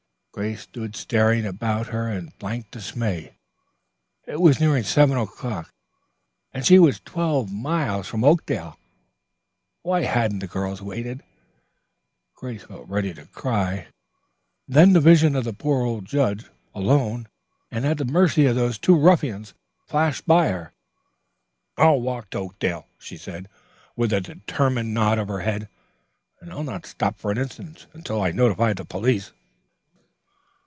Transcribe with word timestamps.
Grace 0.33 0.61
stood 0.61 0.95
staring 0.95 1.45
about 1.45 1.87
her 1.87 2.09
in 2.09 2.31
blank 2.39 2.71
dismay. 2.71 3.35
It 4.25 4.39
was 4.39 4.61
nearing 4.61 4.85
seven 4.85 5.17
o'clock, 5.17 5.73
and 6.53 6.65
she 6.65 6.79
was 6.79 7.01
twelve 7.01 7.51
miles 7.51 8.07
from 8.07 8.23
Oakdale. 8.23 8.79
Why 9.81 10.03
hadn't 10.03 10.39
the 10.39 10.47
girls 10.47 10.81
waited? 10.81 11.21
Grace 12.33 12.63
felt 12.63 12.87
ready 12.87 13.13
to 13.13 13.25
cry, 13.25 13.87
then 14.69 14.93
the 14.93 15.01
vision 15.01 15.35
of 15.35 15.43
the 15.43 15.51
poor 15.51 15.83
old 15.83 16.05
judge, 16.05 16.45
alone 16.73 17.27
and 17.69 17.85
at 17.85 17.97
the 17.97 18.05
mercy 18.05 18.45
of 18.45 18.55
the 18.55 18.71
two 18.71 18.97
ruffians, 18.97 19.53
flashed 19.85 20.25
before 20.25 20.43
her. 20.45 20.73
"I'll 21.77 21.99
walk 21.99 22.29
to 22.29 22.37
Oakdale," 22.37 22.87
she 22.97 23.17
said, 23.17 23.49
with 23.97 24.13
a 24.13 24.21
determined 24.21 24.93
nod 24.93 25.17
of 25.19 25.27
her 25.27 25.41
head. 25.41 25.67
"And 26.39 26.53
I'll 26.53 26.63
not 26.63 26.85
stop 26.85 27.19
for 27.19 27.31
an 27.31 27.37
instant 27.37 27.85
until 27.93 28.21
I 28.21 28.31
notify 28.31 28.71
the 28.71 28.85
police." 28.85 29.33